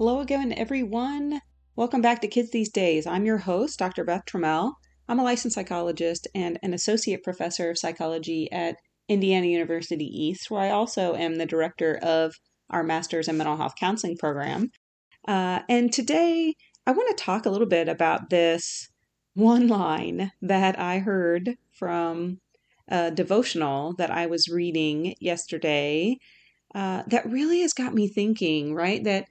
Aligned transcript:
Hello 0.00 0.20
again, 0.20 0.54
everyone. 0.54 1.42
Welcome 1.76 2.00
back 2.00 2.22
to 2.22 2.26
Kids 2.26 2.50
These 2.52 2.70
Days. 2.70 3.06
I'm 3.06 3.26
your 3.26 3.36
host, 3.36 3.78
Dr. 3.78 4.02
Beth 4.02 4.24
Trammell. 4.24 4.72
I'm 5.06 5.18
a 5.18 5.22
licensed 5.22 5.54
psychologist 5.54 6.26
and 6.34 6.58
an 6.62 6.72
associate 6.72 7.22
professor 7.22 7.68
of 7.68 7.76
psychology 7.76 8.50
at 8.50 8.76
Indiana 9.08 9.46
University 9.46 10.06
East, 10.06 10.50
where 10.50 10.62
I 10.62 10.70
also 10.70 11.16
am 11.16 11.34
the 11.34 11.44
director 11.44 11.98
of 12.02 12.32
our 12.70 12.82
master's 12.82 13.28
in 13.28 13.36
mental 13.36 13.58
health 13.58 13.74
counseling 13.78 14.16
program. 14.16 14.70
Uh, 15.28 15.60
and 15.68 15.92
today, 15.92 16.54
I 16.86 16.92
want 16.92 17.14
to 17.14 17.22
talk 17.22 17.44
a 17.44 17.50
little 17.50 17.68
bit 17.68 17.86
about 17.86 18.30
this 18.30 18.88
one 19.34 19.68
line 19.68 20.32
that 20.40 20.78
I 20.78 21.00
heard 21.00 21.56
from 21.78 22.38
a 22.88 23.10
devotional 23.10 23.94
that 23.98 24.10
I 24.10 24.24
was 24.24 24.48
reading 24.48 25.14
yesterday 25.20 26.16
uh, 26.74 27.02
that 27.08 27.30
really 27.30 27.60
has 27.60 27.74
got 27.74 27.92
me 27.92 28.08
thinking, 28.08 28.74
right? 28.74 29.04
That 29.04 29.26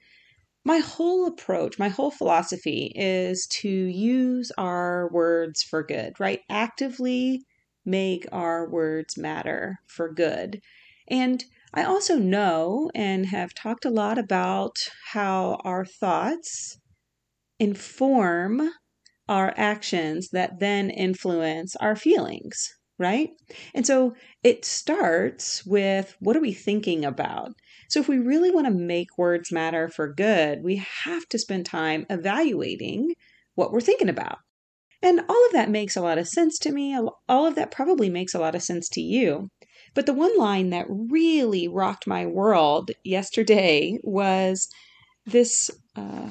my 0.64 0.78
whole 0.78 1.26
approach, 1.26 1.78
my 1.78 1.88
whole 1.88 2.10
philosophy 2.10 2.92
is 2.94 3.46
to 3.48 3.68
use 3.68 4.50
our 4.58 5.08
words 5.12 5.62
for 5.62 5.82
good, 5.82 6.18
right? 6.20 6.40
Actively 6.50 7.42
make 7.84 8.26
our 8.32 8.68
words 8.68 9.16
matter 9.16 9.78
for 9.86 10.12
good. 10.12 10.60
And 11.08 11.44
I 11.74 11.84
also 11.84 12.18
know 12.18 12.90
and 12.94 13.26
have 13.26 13.54
talked 13.54 13.84
a 13.84 13.90
lot 13.90 14.18
about 14.18 14.76
how 15.12 15.60
our 15.64 15.84
thoughts 15.84 16.78
inform 17.58 18.70
our 19.28 19.54
actions 19.56 20.30
that 20.30 20.60
then 20.60 20.90
influence 20.90 21.76
our 21.76 21.96
feelings, 21.96 22.68
right? 22.98 23.30
And 23.74 23.86
so 23.86 24.14
it 24.42 24.64
starts 24.64 25.64
with 25.66 26.16
what 26.20 26.36
are 26.36 26.40
we 26.40 26.54
thinking 26.54 27.04
about? 27.04 27.52
So, 27.90 28.00
if 28.00 28.08
we 28.08 28.18
really 28.18 28.50
want 28.50 28.66
to 28.66 28.72
make 28.72 29.18
words 29.18 29.50
matter 29.50 29.88
for 29.88 30.12
good, 30.12 30.62
we 30.62 30.84
have 31.04 31.28
to 31.28 31.38
spend 31.38 31.66
time 31.66 32.06
evaluating 32.08 33.14
what 33.56 33.72
we're 33.72 33.80
thinking 33.80 34.08
about. 34.08 34.38
And 35.02 35.20
all 35.28 35.46
of 35.46 35.52
that 35.52 35.70
makes 35.70 35.96
a 35.96 36.00
lot 36.00 36.18
of 36.18 36.28
sense 36.28 36.58
to 36.60 36.72
me. 36.72 36.96
All 37.28 37.46
of 37.46 37.54
that 37.56 37.70
probably 37.70 38.08
makes 38.08 38.34
a 38.34 38.38
lot 38.38 38.54
of 38.54 38.62
sense 38.62 38.88
to 38.90 39.00
you. 39.00 39.48
But 39.94 40.06
the 40.06 40.14
one 40.14 40.36
line 40.38 40.70
that 40.70 40.86
really 40.88 41.66
rocked 41.66 42.06
my 42.06 42.26
world 42.26 42.90
yesterday 43.02 43.98
was 44.02 44.68
this 45.26 45.70
uh, 45.96 46.28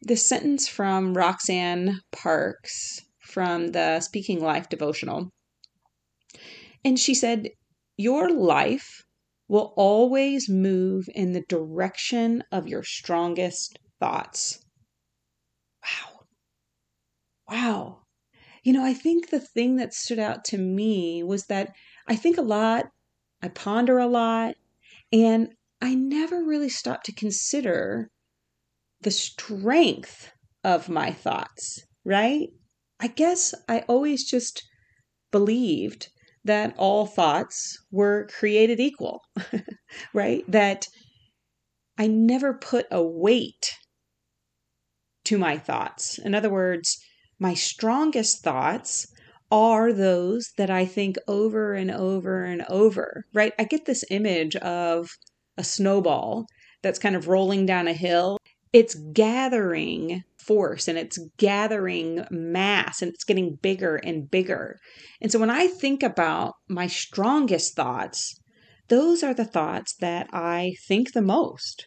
this 0.00 0.26
sentence 0.26 0.66
from 0.66 1.14
Roxanne 1.14 2.00
Parks 2.10 3.02
from 3.20 3.68
the 3.68 4.00
Speaking 4.00 4.40
Life 4.40 4.68
devotional. 4.68 5.30
And 6.84 6.98
she 6.98 7.14
said, 7.14 7.50
Your 7.96 8.30
life 8.30 9.04
will 9.52 9.74
always 9.76 10.48
move 10.48 11.06
in 11.14 11.32
the 11.34 11.42
direction 11.42 12.42
of 12.50 12.66
your 12.66 12.82
strongest 12.82 13.78
thoughts. 14.00 14.64
Wow. 15.82 16.26
Wow. 17.48 18.02
You 18.64 18.72
know, 18.72 18.84
I 18.84 18.94
think 18.94 19.30
the 19.30 19.40
thing 19.40 19.76
that 19.76 19.94
stood 19.94 20.18
out 20.18 20.44
to 20.46 20.58
me 20.58 21.22
was 21.22 21.46
that 21.46 21.74
I 22.08 22.16
think 22.16 22.38
a 22.38 22.42
lot, 22.42 22.86
I 23.42 23.48
ponder 23.48 23.98
a 23.98 24.06
lot, 24.06 24.56
and 25.12 25.54
I 25.82 25.94
never 25.96 26.44
really 26.44 26.70
stop 26.70 27.02
to 27.04 27.12
consider 27.14 28.10
the 29.02 29.10
strength 29.10 30.32
of 30.64 30.88
my 30.88 31.12
thoughts, 31.12 31.86
right? 32.04 32.48
I 33.00 33.08
guess 33.08 33.54
I 33.68 33.80
always 33.88 34.24
just 34.24 34.62
believed 35.32 36.10
that 36.44 36.74
all 36.76 37.06
thoughts 37.06 37.78
were 37.90 38.28
created 38.38 38.80
equal, 38.80 39.20
right? 40.14 40.44
That 40.48 40.86
I 41.98 42.06
never 42.06 42.54
put 42.54 42.86
a 42.90 43.02
weight 43.02 43.78
to 45.24 45.38
my 45.38 45.58
thoughts. 45.58 46.18
In 46.18 46.34
other 46.34 46.50
words, 46.50 46.98
my 47.38 47.54
strongest 47.54 48.42
thoughts 48.42 49.06
are 49.50 49.92
those 49.92 50.50
that 50.56 50.70
I 50.70 50.86
think 50.86 51.16
over 51.28 51.74
and 51.74 51.90
over 51.90 52.44
and 52.44 52.62
over, 52.68 53.24
right? 53.34 53.52
I 53.58 53.64
get 53.64 53.84
this 53.84 54.04
image 54.10 54.56
of 54.56 55.10
a 55.58 55.64
snowball 55.64 56.46
that's 56.82 56.98
kind 56.98 57.14
of 57.14 57.28
rolling 57.28 57.66
down 57.66 57.86
a 57.86 57.92
hill. 57.92 58.38
It's 58.72 58.94
gathering 59.12 60.22
force 60.46 60.88
and 60.88 60.98
it's 60.98 61.18
gathering 61.38 62.24
mass 62.30 63.02
and 63.02 63.12
it's 63.12 63.24
getting 63.24 63.56
bigger 63.62 63.96
and 63.96 64.30
bigger. 64.30 64.78
And 65.20 65.30
so 65.30 65.38
when 65.38 65.50
I 65.50 65.66
think 65.66 66.02
about 66.02 66.54
my 66.68 66.86
strongest 66.86 67.74
thoughts, 67.74 68.38
those 68.88 69.22
are 69.22 69.34
the 69.34 69.44
thoughts 69.44 69.94
that 70.00 70.28
I 70.32 70.74
think 70.86 71.12
the 71.12 71.22
most. 71.22 71.86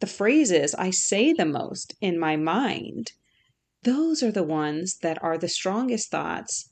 The 0.00 0.06
phrases 0.06 0.74
I 0.74 0.90
say 0.90 1.32
the 1.32 1.46
most 1.46 1.94
in 2.00 2.18
my 2.18 2.36
mind, 2.36 3.12
those 3.84 4.22
are 4.22 4.32
the 4.32 4.42
ones 4.42 4.96
that 5.02 5.22
are 5.22 5.38
the 5.38 5.48
strongest 5.48 6.10
thoughts. 6.10 6.68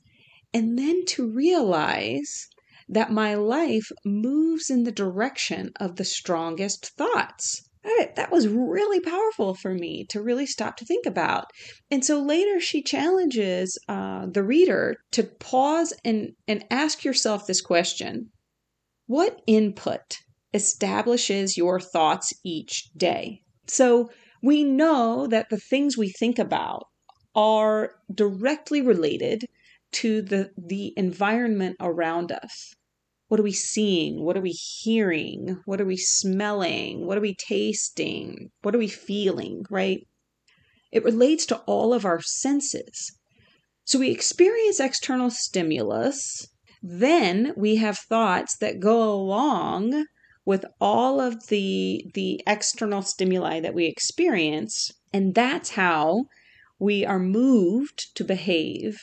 And 0.53 0.77
then 0.77 1.05
to 1.07 1.31
realize 1.31 2.47
that 2.89 3.11
my 3.11 3.35
life 3.35 3.89
moves 4.03 4.69
in 4.69 4.83
the 4.83 4.91
direction 4.91 5.71
of 5.79 5.95
the 5.95 6.03
strongest 6.03 6.91
thoughts 6.97 7.61
that, 7.83 8.15
that 8.15 8.31
was 8.31 8.47
really 8.47 8.99
powerful 8.99 9.55
for 9.55 9.73
me 9.73 10.05
to 10.09 10.21
really 10.21 10.45
stop 10.45 10.77
to 10.77 10.85
think 10.85 11.05
about. 11.05 11.45
And 11.89 12.05
so 12.05 12.21
later 12.21 12.59
she 12.59 12.81
challenges 12.81 13.77
uh, 13.87 14.27
the 14.27 14.43
reader 14.43 14.97
to 15.11 15.23
pause 15.23 15.93
and, 16.05 16.33
and 16.47 16.65
ask 16.69 17.03
yourself 17.03 17.47
this 17.47 17.61
question 17.61 18.29
What 19.07 19.41
input 19.47 20.17
establishes 20.53 21.57
your 21.57 21.79
thoughts 21.79 22.33
each 22.43 22.91
day? 22.95 23.41
So 23.67 24.09
we 24.43 24.63
know 24.63 25.27
that 25.27 25.49
the 25.49 25.57
things 25.57 25.97
we 25.97 26.09
think 26.09 26.39
about 26.39 26.87
are 27.35 27.91
directly 28.13 28.81
related 28.81 29.45
to 29.91 30.21
the, 30.21 30.51
the 30.57 30.93
environment 30.97 31.77
around 31.79 32.31
us. 32.31 32.73
What 33.31 33.39
are 33.39 33.43
we 33.43 33.53
seeing? 33.53 34.25
What 34.25 34.35
are 34.35 34.41
we 34.41 34.51
hearing? 34.51 35.61
What 35.63 35.79
are 35.79 35.85
we 35.85 35.95
smelling? 35.95 37.07
What 37.07 37.17
are 37.17 37.21
we 37.21 37.33
tasting? 37.33 38.51
What 38.61 38.75
are 38.75 38.77
we 38.77 38.89
feeling, 38.89 39.63
right? 39.69 40.05
It 40.91 41.05
relates 41.05 41.45
to 41.45 41.59
all 41.59 41.93
of 41.93 42.03
our 42.03 42.19
senses. 42.21 43.17
So 43.85 43.99
we 43.99 44.11
experience 44.11 44.81
external 44.81 45.29
stimulus, 45.29 46.45
then 46.83 47.53
we 47.55 47.77
have 47.77 47.99
thoughts 47.99 48.57
that 48.57 48.81
go 48.81 49.01
along 49.13 50.07
with 50.43 50.65
all 50.81 51.21
of 51.21 51.47
the 51.47 52.11
the 52.13 52.41
external 52.45 53.01
stimuli 53.01 53.61
that 53.61 53.73
we 53.73 53.85
experience, 53.85 54.91
and 55.13 55.33
that's 55.33 55.69
how 55.69 56.25
we 56.79 57.05
are 57.05 57.17
moved 57.17 58.13
to 58.15 58.25
behave 58.25 58.99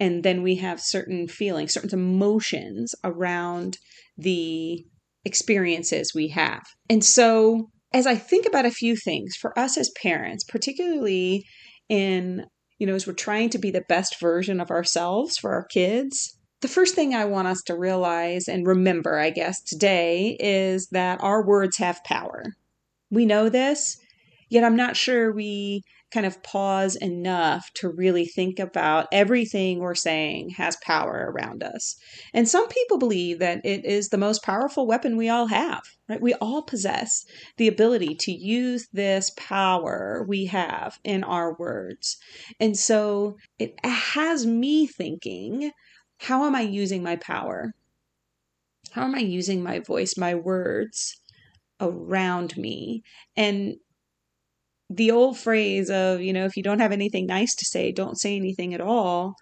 and 0.00 0.22
then 0.22 0.42
we 0.42 0.56
have 0.56 0.80
certain 0.80 1.28
feelings, 1.28 1.74
certain 1.74 1.98
emotions 1.98 2.94
around 3.04 3.78
the 4.16 4.84
experiences 5.24 6.12
we 6.14 6.28
have. 6.28 6.62
And 6.88 7.04
so, 7.04 7.68
as 7.92 8.06
I 8.06 8.14
think 8.14 8.46
about 8.46 8.66
a 8.66 8.70
few 8.70 8.96
things 8.96 9.34
for 9.40 9.58
us 9.58 9.78
as 9.78 9.90
parents, 10.02 10.44
particularly 10.44 11.44
in, 11.88 12.44
you 12.78 12.86
know, 12.86 12.94
as 12.94 13.06
we're 13.06 13.14
trying 13.14 13.50
to 13.50 13.58
be 13.58 13.70
the 13.70 13.84
best 13.88 14.20
version 14.20 14.60
of 14.60 14.70
ourselves 14.70 15.36
for 15.38 15.52
our 15.52 15.64
kids, 15.64 16.38
the 16.60 16.68
first 16.68 16.94
thing 16.94 17.14
I 17.14 17.24
want 17.24 17.48
us 17.48 17.62
to 17.66 17.78
realize 17.78 18.48
and 18.48 18.66
remember, 18.66 19.18
I 19.18 19.30
guess, 19.30 19.62
today 19.62 20.36
is 20.38 20.88
that 20.90 21.22
our 21.22 21.46
words 21.46 21.78
have 21.78 22.04
power. 22.04 22.42
We 23.10 23.26
know 23.26 23.48
this, 23.48 23.96
yet 24.48 24.64
I'm 24.64 24.76
not 24.76 24.96
sure 24.96 25.32
we 25.32 25.82
kind 26.10 26.24
of 26.24 26.42
pause 26.42 26.96
enough 26.96 27.70
to 27.74 27.88
really 27.88 28.24
think 28.24 28.58
about 28.58 29.06
everything 29.12 29.78
we're 29.78 29.94
saying 29.94 30.50
has 30.50 30.76
power 30.76 31.30
around 31.30 31.62
us. 31.62 31.96
And 32.32 32.48
some 32.48 32.66
people 32.68 32.98
believe 32.98 33.38
that 33.40 33.60
it 33.64 33.84
is 33.84 34.08
the 34.08 34.16
most 34.16 34.42
powerful 34.42 34.86
weapon 34.86 35.16
we 35.16 35.28
all 35.28 35.46
have, 35.48 35.82
right? 36.08 36.20
We 36.20 36.34
all 36.34 36.62
possess 36.62 37.26
the 37.58 37.68
ability 37.68 38.14
to 38.20 38.32
use 38.32 38.88
this 38.92 39.30
power 39.36 40.24
we 40.26 40.46
have 40.46 40.98
in 41.04 41.24
our 41.24 41.54
words. 41.54 42.16
And 42.58 42.76
so 42.76 43.36
it 43.58 43.74
has 43.84 44.46
me 44.46 44.86
thinking, 44.86 45.72
how 46.18 46.44
am 46.46 46.54
I 46.54 46.62
using 46.62 47.02
my 47.02 47.16
power? 47.16 47.74
How 48.92 49.02
am 49.02 49.14
I 49.14 49.20
using 49.20 49.62
my 49.62 49.80
voice, 49.80 50.16
my 50.16 50.34
words? 50.34 51.20
around 51.80 52.56
me 52.56 53.02
and 53.36 53.76
the 54.90 55.10
old 55.10 55.38
phrase 55.38 55.90
of, 55.90 56.20
you 56.20 56.32
know, 56.32 56.44
if 56.44 56.56
you 56.56 56.62
don't 56.62 56.80
have 56.80 56.92
anything 56.92 57.26
nice 57.26 57.54
to 57.56 57.64
say, 57.64 57.92
don't 57.92 58.18
say 58.18 58.36
anything 58.36 58.74
at 58.74 58.80
all, 58.80 59.34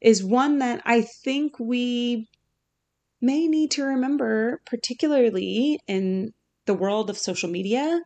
is 0.00 0.24
one 0.24 0.58
that 0.58 0.82
I 0.84 1.02
think 1.02 1.58
we 1.58 2.26
may 3.20 3.46
need 3.46 3.70
to 3.72 3.84
remember, 3.84 4.60
particularly 4.66 5.78
in 5.86 6.32
the 6.66 6.74
world 6.74 7.08
of 7.08 7.16
social 7.16 7.48
media, 7.48 8.00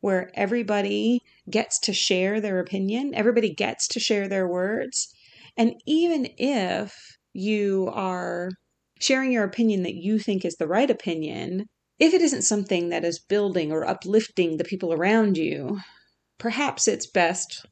where 0.00 0.30
everybody 0.34 1.20
gets 1.50 1.78
to 1.80 1.92
share 1.92 2.40
their 2.40 2.60
opinion, 2.60 3.14
everybody 3.14 3.52
gets 3.52 3.88
to 3.88 4.00
share 4.00 4.28
their 4.28 4.46
words. 4.46 5.08
And 5.56 5.74
even 5.86 6.28
if 6.36 6.94
you 7.32 7.90
are 7.92 8.50
sharing 9.00 9.32
your 9.32 9.44
opinion 9.44 9.82
that 9.82 9.94
you 9.94 10.18
think 10.18 10.44
is 10.44 10.56
the 10.56 10.68
right 10.68 10.90
opinion, 10.90 11.64
if 11.98 12.14
it 12.14 12.22
isn't 12.22 12.42
something 12.42 12.90
that 12.90 13.04
is 13.04 13.18
building 13.18 13.72
or 13.72 13.84
uplifting 13.84 14.56
the 14.56 14.64
people 14.64 14.92
around 14.92 15.36
you, 15.36 15.78
perhaps 16.38 16.88
it's 16.88 17.10
best 17.10 17.66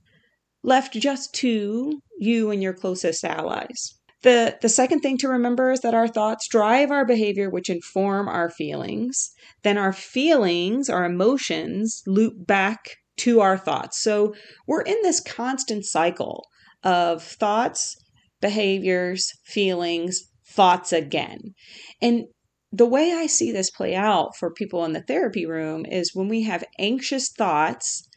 left 0.62 0.94
just 0.94 1.32
to 1.34 2.00
you 2.18 2.50
and 2.50 2.62
your 2.62 2.74
closest 2.74 3.24
allies. 3.24 3.94
The, 4.22 4.58
the 4.60 4.68
second 4.68 5.00
thing 5.00 5.18
to 5.18 5.28
remember 5.28 5.70
is 5.70 5.80
that 5.80 5.94
our 5.94 6.08
thoughts 6.08 6.48
drive 6.48 6.90
our 6.90 7.04
behavior, 7.04 7.48
which 7.48 7.70
inform 7.70 8.28
our 8.28 8.50
feelings. 8.50 9.30
Then 9.62 9.78
our 9.78 9.92
feelings, 9.92 10.90
our 10.90 11.04
emotions, 11.04 12.02
loop 12.06 12.34
back 12.46 12.96
to 13.18 13.40
our 13.40 13.56
thoughts. 13.56 14.02
So 14.02 14.34
we're 14.66 14.82
in 14.82 14.96
this 15.02 15.20
constant 15.20 15.84
cycle 15.84 16.44
of 16.82 17.22
thoughts, 17.22 17.96
behaviors, 18.40 19.30
feelings, 19.44 20.22
thoughts 20.48 20.92
again. 20.92 21.54
And 22.02 22.24
the 22.72 22.86
way 22.86 23.12
I 23.12 23.26
see 23.26 23.52
this 23.52 23.70
play 23.70 23.94
out 23.94 24.36
for 24.36 24.52
people 24.52 24.84
in 24.84 24.92
the 24.92 25.02
therapy 25.02 25.46
room 25.46 25.86
is 25.86 26.14
when 26.14 26.28
we 26.28 26.42
have 26.42 26.64
anxious 26.78 27.30
thoughts, 27.30 28.08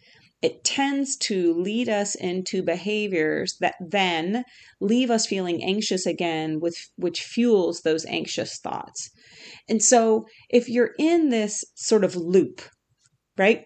it 0.42 0.64
tends 0.64 1.18
to 1.18 1.54
lead 1.54 1.90
us 1.90 2.16
into 2.16 2.64
behaviors 2.64 3.56
that 3.60 3.76
then 3.80 4.44
leave 4.80 5.12
us 5.12 5.26
feeling 5.26 5.64
anxious 5.64 6.06
again 6.06 6.60
with 6.62 6.76
which 6.96 7.22
fuels 7.22 7.82
those 7.82 8.06
anxious 8.06 8.58
thoughts. 8.60 9.10
And 9.68 9.84
so 9.84 10.26
if 10.50 10.70
you're 10.70 10.92
in 10.98 11.30
this 11.30 11.64
sort 11.76 12.04
of 12.04 12.16
loop, 12.16 12.62
right? 13.38 13.66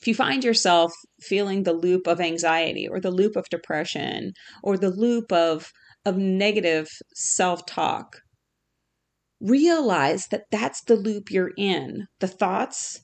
If 0.00 0.08
you 0.08 0.14
find 0.14 0.44
yourself 0.44 0.92
feeling 1.20 1.62
the 1.62 1.72
loop 1.72 2.06
of 2.06 2.20
anxiety 2.20 2.86
or 2.88 3.00
the 3.00 3.10
loop 3.10 3.36
of 3.36 3.48
depression 3.50 4.32
or 4.62 4.76
the 4.76 4.90
loop 4.90 5.32
of 5.32 5.70
of 6.06 6.18
negative 6.18 6.88
self-talk, 7.14 8.16
realize 9.40 10.26
that 10.26 10.44
that's 10.50 10.82
the 10.84 10.96
loop 10.96 11.30
you're 11.30 11.52
in. 11.56 12.06
The 12.20 12.28
thoughts 12.28 13.00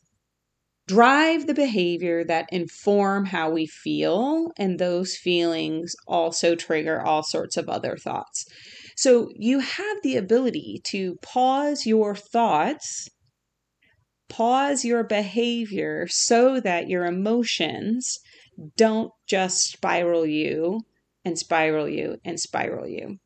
drive 0.90 1.46
the 1.46 1.54
behavior 1.54 2.24
that 2.24 2.48
inform 2.50 3.26
how 3.26 3.48
we 3.48 3.64
feel, 3.64 4.50
and 4.58 4.76
those 4.76 5.16
feelings 5.16 5.94
also 6.08 6.56
trigger 6.56 7.00
all 7.00 7.22
sorts 7.22 7.56
of 7.56 7.68
other 7.68 7.96
thoughts. 7.96 8.44
So 8.96 9.30
you 9.36 9.60
have 9.60 9.98
the 10.02 10.16
ability 10.16 10.80
to 10.86 11.14
pause 11.22 11.86
your 11.86 12.16
thoughts, 12.16 13.08
pause 14.28 14.84
your 14.84 15.04
behavior 15.04 16.08
so 16.08 16.58
that 16.58 16.88
your 16.88 17.04
emotions 17.04 18.18
don't 18.76 19.12
just 19.28 19.70
spiral 19.70 20.26
you 20.26 20.80
and 21.24 21.38
spiral 21.38 21.88
you 21.88 22.16
and 22.24 22.40
spiral 22.40 22.88
you. 22.88 23.18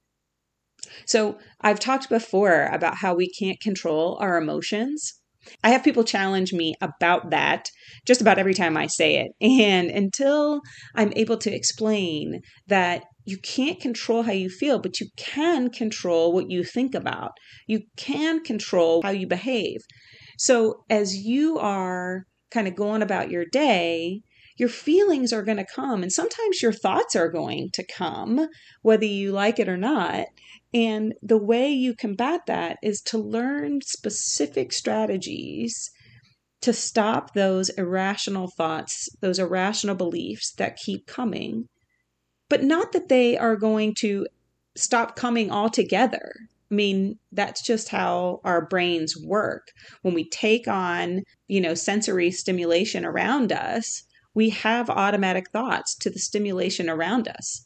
So, 1.07 1.39
I've 1.63 1.81
talked 1.81 2.11
before 2.11 2.67
about 2.67 2.99
how 2.99 3.15
we 3.15 3.31
can't 3.31 3.59
control 3.59 4.19
our 4.21 4.37
emotions. 4.37 5.15
I 5.63 5.71
have 5.71 5.85
people 5.85 6.05
challenge 6.05 6.53
me 6.53 6.75
about 6.81 7.31
that 7.31 7.71
just 8.07 8.21
about 8.21 8.39
every 8.39 8.55
time 8.55 8.77
I 8.77 8.87
say 8.87 9.17
it. 9.17 9.33
And 9.41 9.91
until 9.91 10.61
I'm 10.95 11.13
able 11.17 11.39
to 11.39 11.55
explain 11.55 12.41
that 12.67 13.05
you 13.25 13.39
can't 13.39 13.81
control 13.81 14.23
how 14.23 14.33
you 14.33 14.51
feel, 14.51 14.79
but 14.79 15.01
you 15.01 15.07
can 15.17 15.71
control 15.71 16.33
what 16.33 16.51
you 16.51 16.65
think 16.65 16.95
about, 16.95 17.33
you 17.67 17.81
can 17.97 18.43
control 18.43 19.03
how 19.03 19.11
you 19.11 19.27
behave. 19.27 19.81
So, 20.39 20.85
as 20.91 21.17
you 21.17 21.59
are 21.59 22.25
kind 22.51 22.69
of 22.69 22.75
going 22.75 23.03
about 23.03 23.31
your 23.31 23.45
day, 23.45 24.21
your 24.57 24.69
feelings 24.69 25.33
are 25.33 25.43
going 25.43 25.57
to 25.57 25.67
come, 25.67 26.03
and 26.03 26.13
sometimes 26.13 26.63
your 26.63 26.73
thoughts 26.73 27.17
are 27.17 27.29
going 27.29 27.71
to 27.73 27.85
come, 27.85 28.49
whether 28.83 29.05
you 29.05 29.33
like 29.33 29.59
it 29.59 29.69
or 29.69 29.77
not. 29.77 30.27
And 30.73 31.15
the 31.23 31.39
way 31.39 31.71
you 31.71 31.95
combat 31.95 32.43
that 32.47 32.79
is 32.83 33.01
to 33.03 33.19
learn 33.19 33.81
specific 33.83 34.73
strategies 34.73 35.91
to 36.61 36.73
stop 36.73 37.35
those 37.35 37.69
irrational 37.71 38.51
thoughts, 38.57 39.09
those 39.21 39.39
irrational 39.39 39.95
beliefs 39.95 40.53
that 40.55 40.77
keep 40.77 41.07
coming, 41.07 41.69
but 42.49 42.63
not 42.63 42.93
that 42.93 43.09
they 43.09 43.37
are 43.37 43.57
going 43.57 43.95
to 43.95 44.27
stop 44.77 45.15
coming 45.15 45.51
altogether. 45.51 46.33
I 46.71 46.75
mean, 46.75 47.19
that's 47.33 47.63
just 47.63 47.91
how 47.91 48.41
our 48.45 48.67
brains 48.67 49.15
work. 49.17 49.69
When 50.03 50.15
we 50.15 50.29
take 50.29 50.67
on, 50.67 51.23
you 51.49 51.61
know, 51.61 51.75
sensory 51.75 52.31
stimulation 52.31 53.05
around 53.05 53.53
us, 53.53 54.05
we 54.35 54.51
have 54.51 54.91
automatic 54.91 55.51
thoughts 55.51 55.95
to 55.97 56.11
the 56.11 56.19
stimulation 56.19 56.91
around 56.91 57.29
us. 57.29 57.65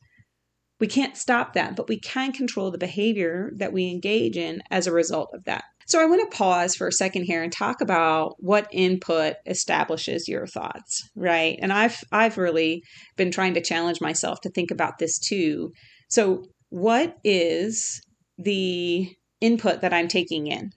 We 0.80 0.86
can't 0.86 1.16
stop 1.16 1.54
that, 1.54 1.74
but 1.74 1.88
we 1.88 1.98
can 1.98 2.32
control 2.32 2.70
the 2.70 2.78
behavior 2.78 3.50
that 3.56 3.72
we 3.72 3.90
engage 3.90 4.36
in 4.36 4.62
as 4.70 4.86
a 4.86 4.92
result 4.92 5.30
of 5.34 5.44
that. 5.44 5.64
So 5.88 6.02
I 6.02 6.04
want 6.04 6.30
to 6.30 6.36
pause 6.36 6.76
for 6.76 6.86
a 6.86 6.92
second 6.92 7.24
here 7.24 7.42
and 7.42 7.50
talk 7.50 7.80
about 7.80 8.34
what 8.38 8.68
input 8.70 9.36
establishes 9.46 10.28
your 10.28 10.46
thoughts, 10.46 11.08
right? 11.16 11.58
And 11.62 11.72
I've 11.72 12.04
I've 12.12 12.36
really 12.36 12.82
been 13.16 13.30
trying 13.30 13.54
to 13.54 13.62
challenge 13.62 13.98
myself 14.02 14.42
to 14.42 14.50
think 14.50 14.70
about 14.70 14.98
this 14.98 15.18
too. 15.18 15.72
So 16.10 16.44
what 16.68 17.16
is 17.24 18.02
the 18.36 19.10
input 19.40 19.80
that 19.80 19.94
I'm 19.94 20.08
taking 20.08 20.48
in? 20.48 20.72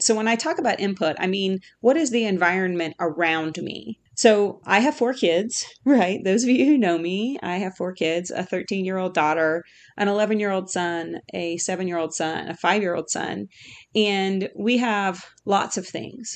So 0.00 0.16
when 0.16 0.26
I 0.26 0.34
talk 0.34 0.58
about 0.58 0.80
input, 0.80 1.14
I 1.20 1.28
mean 1.28 1.60
what 1.80 1.96
is 1.96 2.10
the 2.10 2.24
environment 2.24 2.96
around 2.98 3.56
me? 3.62 3.99
So 4.20 4.60
I 4.66 4.80
have 4.80 4.96
four 4.96 5.14
kids, 5.14 5.64
right? 5.86 6.20
Those 6.22 6.42
of 6.42 6.50
you 6.50 6.66
who 6.66 6.76
know 6.76 6.98
me, 6.98 7.38
I 7.42 7.56
have 7.56 7.74
four 7.78 7.94
kids 7.94 8.30
a 8.30 8.44
13 8.44 8.84
year 8.84 8.98
old 8.98 9.14
daughter, 9.14 9.64
an 9.96 10.08
11 10.08 10.38
year 10.38 10.50
old 10.50 10.68
son, 10.68 11.20
a 11.32 11.56
seven 11.56 11.88
year 11.88 11.96
old 11.96 12.12
son, 12.12 12.50
a 12.50 12.54
five 12.54 12.82
year 12.82 12.94
old 12.94 13.08
son. 13.08 13.46
And 13.94 14.50
we 14.54 14.76
have 14.76 15.24
lots 15.46 15.78
of 15.78 15.86
things. 15.86 16.30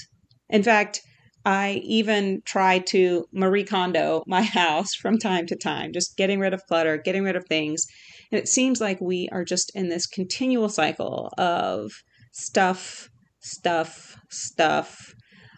In 0.48 0.62
fact, 0.62 1.02
I 1.44 1.82
even 1.84 2.40
try 2.46 2.78
to 2.78 3.26
Marie 3.34 3.64
Kondo 3.64 4.22
my 4.26 4.40
house 4.60 4.94
from 4.94 5.19
time 5.19 5.44
to 5.48 5.56
time, 5.56 5.92
just 5.92 6.16
getting 6.16 6.40
rid 6.40 6.54
of 6.54 6.64
clutter, 6.66 6.96
getting 6.96 7.22
rid 7.22 7.36
of 7.36 7.44
things. 7.50 7.84
And 8.32 8.38
it 8.38 8.48
seems 8.48 8.81
like 8.81 8.98
we 9.02 9.28
are 9.31 9.44
just 9.44 9.70
in 9.75 9.90
this 9.90 10.06
continual 10.06 10.70
cycle 10.70 11.31
of 11.36 11.92
stuff, 12.32 13.10
stuff, 13.40 14.16
stuff, 14.31 15.12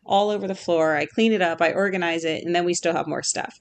all 0.07 0.31
over 0.31 0.47
the 0.47 0.55
floor. 0.55 0.97
I 0.97 1.07
clean 1.07 1.33
it 1.33 1.43
up, 1.43 1.61
I 1.61 1.73
organize 1.73 2.25
it, 2.25 2.45
and 2.45 2.55
then 2.55 2.65
we 2.65 2.75
still 2.75 2.93
have 2.93 3.07
more 3.07 3.23
stuff. 3.23 3.61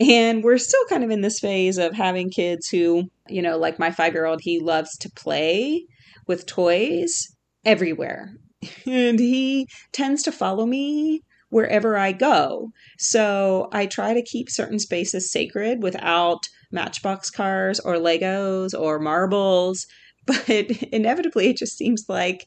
And 0.00 0.42
we're 0.42 0.58
still 0.58 0.84
kind 0.88 1.04
of 1.04 1.10
in 1.10 1.20
this 1.20 1.40
phase 1.40 1.76
of 1.76 1.94
having 1.94 2.30
kids 2.30 2.68
who, 2.68 3.10
you 3.28 3.42
know, 3.42 3.58
like 3.58 3.78
my 3.78 3.90
five 3.90 4.14
year 4.14 4.24
old, 4.24 4.40
he 4.42 4.58
loves 4.58 4.96
to 4.98 5.10
play 5.10 5.84
with 6.26 6.46
toys 6.46 7.34
everywhere. 7.64 8.34
And 8.86 9.18
he 9.18 9.66
tends 9.90 10.22
to 10.24 10.32
follow 10.32 10.66
me 10.66 11.22
wherever 11.48 11.96
I 11.96 12.12
go. 12.12 12.72
So 12.98 13.68
I 13.72 13.86
try 13.86 14.12
to 14.12 14.22
keep 14.22 14.50
certain 14.50 14.78
spaces 14.78 15.32
sacred 15.32 15.82
without 15.82 16.40
matchbox 16.70 17.30
cars 17.30 17.80
or 17.80 17.94
Legos 17.94 18.78
or 18.78 18.98
marbles. 18.98 19.86
But 20.26 20.70
inevitably, 20.92 21.48
it 21.48 21.56
just 21.56 21.78
seems 21.78 22.04
like 22.06 22.46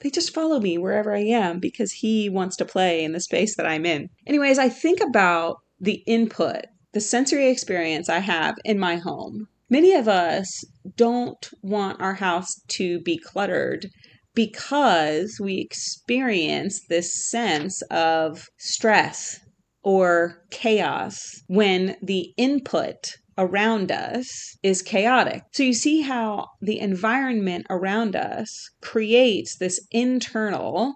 they 0.00 0.10
just 0.10 0.34
follow 0.34 0.60
me 0.60 0.78
wherever 0.78 1.14
I 1.14 1.20
am 1.20 1.60
because 1.60 1.92
he 1.92 2.28
wants 2.28 2.56
to 2.56 2.64
play 2.64 3.04
in 3.04 3.12
the 3.12 3.20
space 3.20 3.56
that 3.56 3.66
I'm 3.66 3.86
in. 3.86 4.10
Anyways, 4.26 4.58
I 4.58 4.68
think 4.68 5.00
about 5.00 5.58
the 5.80 6.02
input, 6.06 6.66
the 6.92 7.00
sensory 7.00 7.48
experience 7.50 8.08
I 8.08 8.18
have 8.18 8.56
in 8.64 8.78
my 8.78 8.96
home. 8.96 9.48
Many 9.70 9.94
of 9.94 10.08
us 10.08 10.64
don't 10.96 11.50
want 11.62 12.00
our 12.00 12.14
house 12.14 12.60
to 12.68 13.00
be 13.00 13.18
cluttered 13.18 13.88
because 14.34 15.38
we 15.40 15.58
experience 15.58 16.84
this 16.88 17.28
sense 17.30 17.80
of 17.90 18.48
stress 18.58 19.40
or 19.82 20.42
chaos 20.50 21.42
when 21.46 21.96
the 22.02 22.32
input 22.36 23.16
around 23.36 23.90
us 23.90 24.56
is 24.62 24.82
chaotic. 24.82 25.42
So 25.52 25.62
you 25.62 25.72
see 25.72 26.02
how 26.02 26.48
the 26.60 26.78
environment 26.78 27.66
around 27.70 28.16
us 28.16 28.70
creates 28.80 29.56
this 29.56 29.80
internal 29.90 30.94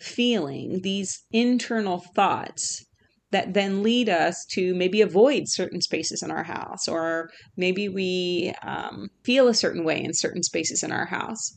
feeling, 0.00 0.80
these 0.82 1.24
internal 1.32 2.02
thoughts 2.14 2.84
that 3.32 3.54
then 3.54 3.82
lead 3.82 4.08
us 4.08 4.44
to 4.50 4.74
maybe 4.74 5.00
avoid 5.00 5.44
certain 5.46 5.80
spaces 5.80 6.22
in 6.22 6.30
our 6.30 6.42
house, 6.42 6.88
or 6.88 7.30
maybe 7.56 7.88
we 7.88 8.52
um, 8.62 9.08
feel 9.24 9.46
a 9.46 9.54
certain 9.54 9.84
way 9.84 10.02
in 10.02 10.12
certain 10.12 10.42
spaces 10.42 10.82
in 10.82 10.90
our 10.90 11.06
house. 11.06 11.56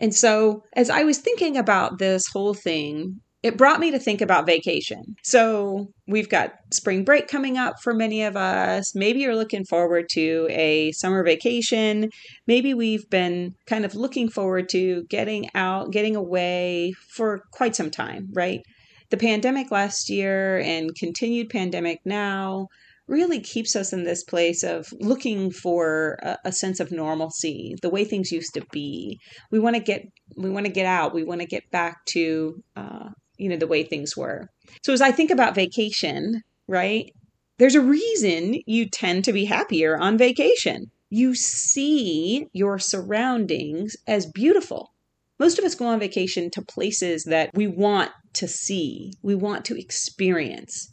And 0.00 0.12
so, 0.12 0.64
as 0.74 0.90
I 0.90 1.04
was 1.04 1.18
thinking 1.18 1.56
about 1.56 1.98
this 1.98 2.26
whole 2.32 2.54
thing, 2.54 3.20
it 3.44 3.58
brought 3.58 3.78
me 3.78 3.90
to 3.90 3.98
think 3.98 4.22
about 4.22 4.46
vacation. 4.46 5.16
So 5.22 5.88
we've 6.06 6.30
got 6.30 6.54
spring 6.72 7.04
break 7.04 7.28
coming 7.28 7.58
up 7.58 7.74
for 7.82 7.92
many 7.92 8.22
of 8.22 8.38
us. 8.38 8.94
Maybe 8.94 9.20
you're 9.20 9.36
looking 9.36 9.66
forward 9.66 10.06
to 10.12 10.46
a 10.48 10.92
summer 10.92 11.22
vacation. 11.22 12.08
Maybe 12.46 12.72
we've 12.72 13.06
been 13.10 13.54
kind 13.66 13.84
of 13.84 13.94
looking 13.94 14.30
forward 14.30 14.70
to 14.70 15.04
getting 15.10 15.50
out, 15.54 15.92
getting 15.92 16.16
away 16.16 16.94
for 17.14 17.42
quite 17.52 17.76
some 17.76 17.90
time, 17.90 18.28
right? 18.32 18.62
The 19.10 19.18
pandemic 19.18 19.70
last 19.70 20.08
year 20.08 20.58
and 20.60 20.94
continued 20.98 21.50
pandemic 21.50 21.98
now 22.06 22.68
really 23.06 23.40
keeps 23.40 23.76
us 23.76 23.92
in 23.92 24.04
this 24.04 24.24
place 24.24 24.62
of 24.62 24.86
looking 25.00 25.50
for 25.50 26.16
a, 26.22 26.38
a, 26.46 26.52
sense 26.52 26.80
of 26.80 26.90
normalcy 26.90 27.74
the 27.82 27.90
way 27.90 28.02
things 28.02 28.32
used 28.32 28.54
to 28.54 28.64
be 28.72 29.18
we 29.50 29.58
want 29.58 29.76
to 29.76 29.82
get 29.82 30.00
we 30.38 30.48
want 30.48 30.64
to 30.64 30.72
get 30.72 30.86
out 30.86 31.12
we 31.12 31.22
want 31.22 31.42
to 31.42 31.46
get 31.46 31.70
back 31.70 31.98
to 32.06 32.54
uh, 32.76 33.10
you 33.38 33.48
know 33.48 33.56
the 33.56 33.66
way 33.66 33.82
things 33.82 34.16
were 34.16 34.48
so 34.82 34.92
as 34.92 35.00
i 35.00 35.10
think 35.10 35.30
about 35.30 35.54
vacation 35.54 36.42
right 36.68 37.10
There's 37.58 37.76
a 37.76 37.80
reason 37.80 38.60
you 38.66 38.88
tend 38.88 39.24
to 39.24 39.32
be 39.32 39.44
happier 39.44 39.96
on 39.96 40.18
vacation. 40.18 40.90
You 41.08 41.36
see 41.36 42.46
your 42.52 42.80
surroundings 42.80 43.96
as 44.08 44.26
beautiful. 44.26 44.92
Most 45.38 45.58
of 45.58 45.64
us 45.64 45.76
go 45.76 45.86
on 45.86 46.00
vacation 46.00 46.50
to 46.50 46.62
places 46.62 47.22
that 47.24 47.50
we 47.54 47.68
want 47.68 48.10
to 48.34 48.48
see, 48.48 49.12
we 49.22 49.36
want 49.36 49.64
to 49.66 49.78
experience. 49.78 50.90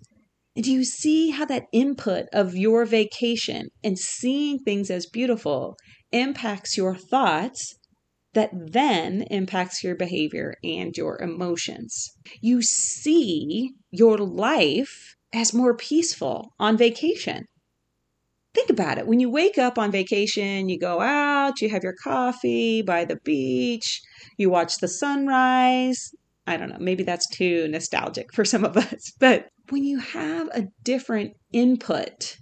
And 0.55 0.63
do 0.63 0.71
you 0.71 0.83
see 0.83 1.31
how 1.31 1.45
that 1.45 1.65
input 1.71 2.25
of 2.31 2.55
your 2.55 2.85
vacation 2.85 3.69
and 3.83 3.97
seeing 3.97 4.59
things 4.59 4.91
as 4.91 5.07
beautiful 5.07 5.77
impacts 6.11 6.77
your 6.77 6.95
thoughts 6.95 7.75
that 8.33 8.51
then 8.53 9.23
impacts 9.29 9.83
your 9.83 9.95
behavior 9.95 10.55
and 10.63 10.95
your 10.95 11.21
emotions? 11.21 12.11
You 12.41 12.61
see 12.61 13.71
your 13.91 14.17
life 14.17 15.15
as 15.33 15.53
more 15.53 15.75
peaceful 15.75 16.53
on 16.59 16.77
vacation. 16.77 17.45
Think 18.53 18.69
about 18.69 18.97
it. 18.97 19.07
When 19.07 19.21
you 19.21 19.29
wake 19.29 19.57
up 19.57 19.77
on 19.77 19.91
vacation, 19.91 20.67
you 20.67 20.77
go 20.77 20.99
out, 20.99 21.61
you 21.61 21.69
have 21.69 21.83
your 21.83 21.95
coffee 22.03 22.81
by 22.81 23.05
the 23.05 23.17
beach, 23.23 24.01
you 24.37 24.49
watch 24.49 24.77
the 24.77 24.89
sunrise. 24.89 26.11
I 26.45 26.57
don't 26.57 26.69
know, 26.69 26.77
maybe 26.79 27.03
that's 27.03 27.29
too 27.29 27.67
nostalgic 27.69 28.33
for 28.33 28.43
some 28.43 28.65
of 28.65 28.75
us, 28.75 29.13
but 29.19 29.47
when 29.69 29.85
you 29.85 29.99
have 29.99 30.49
a 30.49 30.67
different 30.83 31.33
input, 31.53 32.35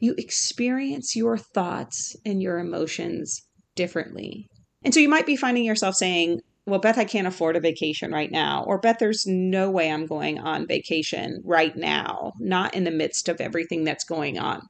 you 0.00 0.14
experience 0.18 1.14
your 1.14 1.38
thoughts 1.38 2.16
and 2.24 2.42
your 2.42 2.58
emotions 2.58 3.42
differently. 3.76 4.48
And 4.86 4.94
so 4.94 5.00
you 5.00 5.08
might 5.08 5.26
be 5.26 5.34
finding 5.34 5.64
yourself 5.64 5.96
saying, 5.96 6.42
well, 6.64 6.78
Beth, 6.78 6.96
I 6.96 7.04
can't 7.04 7.26
afford 7.26 7.56
a 7.56 7.60
vacation 7.60 8.12
right 8.12 8.30
now. 8.30 8.62
Or, 8.68 8.78
Beth, 8.78 8.98
there's 9.00 9.26
no 9.26 9.68
way 9.68 9.90
I'm 9.90 10.06
going 10.06 10.38
on 10.38 10.68
vacation 10.68 11.42
right 11.44 11.74
now, 11.76 12.34
not 12.38 12.72
in 12.72 12.84
the 12.84 12.92
midst 12.92 13.28
of 13.28 13.40
everything 13.40 13.82
that's 13.82 14.04
going 14.04 14.38
on. 14.38 14.62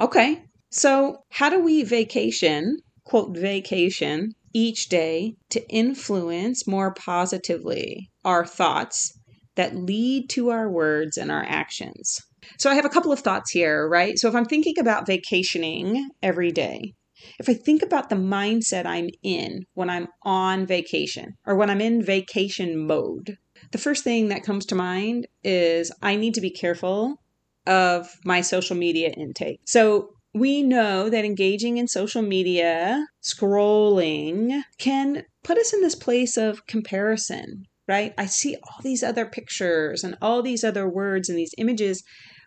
Okay, 0.00 0.42
so 0.72 1.18
how 1.30 1.48
do 1.48 1.60
we 1.62 1.84
vacation, 1.84 2.78
quote, 3.04 3.38
vacation, 3.38 4.32
each 4.52 4.88
day 4.88 5.36
to 5.50 5.64
influence 5.68 6.66
more 6.66 6.92
positively 6.92 8.10
our 8.24 8.44
thoughts 8.44 9.16
that 9.54 9.76
lead 9.76 10.28
to 10.30 10.50
our 10.50 10.68
words 10.68 11.16
and 11.16 11.30
our 11.30 11.44
actions? 11.44 12.20
So, 12.58 12.68
I 12.68 12.74
have 12.74 12.84
a 12.84 12.90
couple 12.90 13.12
of 13.12 13.20
thoughts 13.20 13.52
here, 13.52 13.88
right? 13.88 14.18
So, 14.18 14.28
if 14.28 14.34
I'm 14.34 14.44
thinking 14.44 14.80
about 14.80 15.06
vacationing 15.06 16.08
every 16.20 16.50
day, 16.50 16.94
if 17.38 17.48
I 17.48 17.54
think 17.54 17.82
about 17.82 18.08
the 18.08 18.16
mindset 18.16 18.86
I'm 18.86 19.08
in 19.22 19.64
when 19.74 19.90
I'm 19.90 20.08
on 20.22 20.66
vacation 20.66 21.34
or 21.46 21.56
when 21.56 21.70
I'm 21.70 21.80
in 21.80 22.02
vacation 22.04 22.86
mode, 22.86 23.38
the 23.72 23.78
first 23.78 24.04
thing 24.04 24.28
that 24.28 24.42
comes 24.42 24.66
to 24.66 24.74
mind 24.74 25.26
is 25.42 25.92
I 26.02 26.16
need 26.16 26.34
to 26.34 26.40
be 26.40 26.50
careful 26.50 27.20
of 27.66 28.08
my 28.24 28.40
social 28.40 28.76
media 28.76 29.10
intake. 29.10 29.60
So 29.64 30.10
we 30.34 30.62
know 30.62 31.08
that 31.08 31.24
engaging 31.24 31.78
in 31.78 31.86
social 31.86 32.22
media, 32.22 33.06
scrolling, 33.22 34.62
can 34.78 35.22
put 35.44 35.58
us 35.58 35.72
in 35.72 35.80
this 35.80 35.94
place 35.94 36.36
of 36.36 36.66
comparison, 36.66 37.64
right? 37.86 38.12
I 38.18 38.26
see 38.26 38.56
all 38.56 38.80
these 38.82 39.02
other 39.02 39.26
pictures 39.26 40.02
and 40.02 40.16
all 40.20 40.42
these 40.42 40.64
other 40.64 40.88
words 40.88 41.28
and 41.28 41.38
these 41.38 41.54
images 41.56 42.02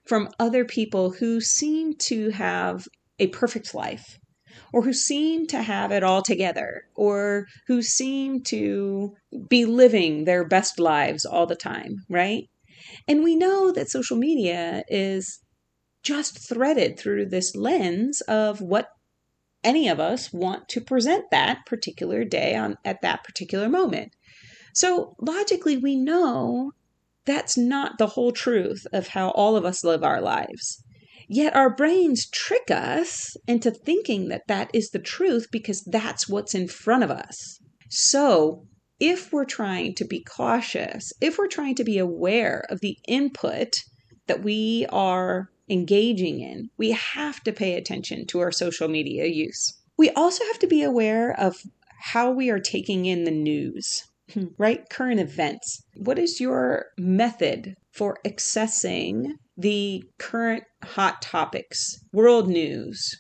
from 0.06 0.30
other 0.40 0.66
people 0.66 1.12
who 1.12 1.40
seem 1.42 1.94
to 2.00 2.30
have 2.32 2.86
a 3.20 3.28
perfect 3.28 3.74
life 3.74 4.20
or 4.74 4.82
who 4.82 4.94
seem 4.94 5.48
to 5.48 5.62
have 5.62 5.92
it 5.92 6.04
all 6.04 6.22
together 6.22 6.84
or 6.96 7.48
who 7.68 7.82
seem 7.82 8.42
to 8.44 9.16
be 9.50 9.66
living 9.66 10.26
their 10.26 10.46
best 10.46 10.80
lives 10.80 11.26
all 11.26 11.46
the 11.46 11.56
time, 11.56 11.98
right? 12.10 12.50
And 13.08 13.24
we 13.24 13.36
know 13.36 13.72
that 13.72 13.90
social 13.90 14.18
media 14.18 14.84
is 14.88 15.40
just 16.04 16.48
threaded 16.48 16.98
through 16.98 17.28
this 17.28 17.56
lens 17.56 18.22
of 18.22 18.62
what 18.62 18.90
any 19.64 19.90
of 19.90 20.00
us 20.00 20.32
want 20.32 20.70
to 20.70 20.82
present 20.82 21.26
that 21.32 21.66
particular 21.66 22.24
day 22.24 22.56
on 22.56 22.78
at 22.86 23.02
that 23.02 23.24
particular 23.24 23.68
moment. 23.68 24.14
So 24.74 25.16
logically 25.20 25.78
we 25.78 25.96
know 25.96 26.72
that's 27.26 27.58
not 27.58 27.98
the 27.98 28.08
whole 28.08 28.32
truth 28.32 28.88
of 28.94 29.10
how 29.10 29.32
all 29.32 29.58
of 29.58 29.66
us 29.66 29.84
live 29.84 30.04
our 30.04 30.22
lives. 30.22 30.82
Yet 31.28 31.56
our 31.56 31.70
brains 31.70 32.30
trick 32.30 32.72
us 32.72 33.36
into 33.48 33.70
thinking 33.70 34.30
that 34.30 34.48
that 34.48 34.70
is 34.74 34.92
the 34.92 35.00
truth 35.00 35.48
because 35.52 35.84
that's 35.84 36.30
what's 36.30 36.56
in 36.56 36.68
front 36.68 37.04
of 37.04 37.12
us. 37.12 37.60
So, 37.90 38.66
if 39.00 39.32
we're 39.32 39.46
trying 39.46 39.94
to 39.96 40.06
be 40.06 40.24
cautious, 40.24 41.12
if 41.22 41.38
we're 41.38 41.48
trying 41.48 41.76
to 41.76 41.84
be 41.84 41.98
aware 41.98 42.66
of 42.70 42.80
the 42.80 42.98
input 43.08 43.76
that 44.28 44.42
we 44.42 44.86
are 44.90 45.50
engaging 45.70 46.40
in, 46.40 46.70
we 46.78 46.92
have 46.92 47.44
to 47.44 47.52
pay 47.52 47.76
attention 47.76 48.26
to 48.28 48.40
our 48.40 48.52
social 48.52 48.88
media 48.88 49.26
use. 49.26 49.78
We 49.98 50.10
also 50.12 50.44
have 50.46 50.60
to 50.60 50.68
be 50.68 50.82
aware 50.82 51.38
of 51.40 51.58
how 52.00 52.32
we 52.32 52.50
are 52.50 52.60
taking 52.60 53.06
in 53.06 53.26
the 53.26 53.32
news, 53.32 54.08
right? 54.58 54.88
Current 54.90 55.20
events. 55.20 55.84
What 55.96 56.18
is 56.18 56.40
your 56.40 56.86
method 56.98 57.76
for 57.92 58.18
accessing 58.26 59.34
the 59.58 60.04
current 60.20 60.64
hot 60.84 61.22
topics, 61.22 62.00
world 62.14 62.48
news, 62.48 63.16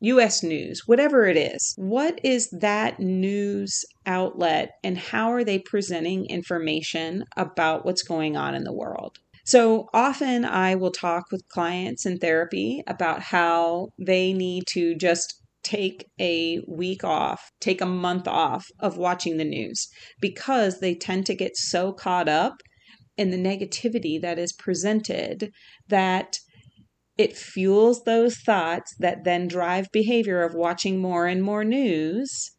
US 0.00 0.42
news, 0.42 0.82
whatever 0.86 1.26
it 1.26 1.36
is. 1.36 1.74
What 1.76 2.20
is 2.22 2.48
that 2.50 3.00
news 3.00 3.84
outlet 4.04 4.72
and 4.84 4.96
how 4.96 5.32
are 5.32 5.44
they 5.44 5.58
presenting 5.58 6.26
information 6.26 7.24
about 7.36 7.84
what's 7.84 8.02
going 8.02 8.36
on 8.36 8.54
in 8.54 8.64
the 8.64 8.74
world? 8.74 9.18
So 9.44 9.88
often 9.94 10.44
I 10.44 10.74
will 10.74 10.90
talk 10.90 11.24
with 11.30 11.48
clients 11.48 12.04
in 12.04 12.18
therapy 12.18 12.82
about 12.86 13.22
how 13.22 13.88
they 13.98 14.32
need 14.32 14.64
to 14.72 14.94
just 14.96 15.40
take 15.62 16.06
a 16.20 16.60
week 16.68 17.02
off, 17.02 17.50
take 17.60 17.80
a 17.80 17.86
month 17.86 18.28
off 18.28 18.66
of 18.78 18.98
watching 18.98 19.36
the 19.36 19.44
news 19.44 19.88
because 20.20 20.80
they 20.80 20.94
tend 20.94 21.26
to 21.26 21.34
get 21.34 21.56
so 21.56 21.92
caught 21.92 22.28
up 22.28 22.54
in 23.16 23.30
the 23.30 23.36
negativity 23.36 24.20
that 24.20 24.38
is 24.38 24.52
presented 24.52 25.52
that 25.88 26.38
it 27.16 27.36
fuels 27.36 28.04
those 28.04 28.36
thoughts 28.36 28.94
that 28.98 29.24
then 29.24 29.48
drive 29.48 29.90
behavior 29.90 30.42
of 30.42 30.54
watching 30.54 30.98
more 30.98 31.26
and 31.26 31.42
more 31.42 31.64
news 31.64 32.50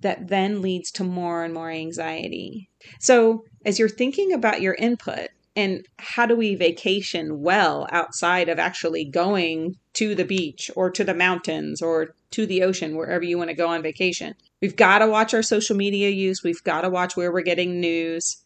that 0.00 0.28
then 0.28 0.62
leads 0.62 0.90
to 0.92 1.04
more 1.04 1.42
and 1.42 1.54
more 1.54 1.70
anxiety. 1.70 2.68
So, 3.00 3.44
as 3.64 3.78
you're 3.78 3.88
thinking 3.88 4.32
about 4.32 4.60
your 4.60 4.74
input 4.74 5.28
and 5.56 5.84
how 5.98 6.26
do 6.26 6.36
we 6.36 6.54
vacation 6.54 7.40
well 7.40 7.86
outside 7.90 8.48
of 8.48 8.58
actually 8.58 9.04
going 9.04 9.76
to 9.94 10.14
the 10.14 10.24
beach 10.24 10.70
or 10.76 10.90
to 10.90 11.04
the 11.04 11.14
mountains 11.14 11.82
or 11.82 12.14
to 12.30 12.46
the 12.46 12.62
ocean, 12.62 12.96
wherever 12.96 13.24
you 13.24 13.36
want 13.36 13.50
to 13.50 13.56
go 13.56 13.68
on 13.68 13.82
vacation, 13.82 14.34
we've 14.60 14.76
got 14.76 14.98
to 14.98 15.06
watch 15.06 15.34
our 15.34 15.42
social 15.42 15.76
media 15.76 16.08
use, 16.08 16.42
we've 16.42 16.62
got 16.64 16.82
to 16.82 16.90
watch 16.90 17.16
where 17.16 17.32
we're 17.32 17.42
getting 17.42 17.80
news. 17.80 18.41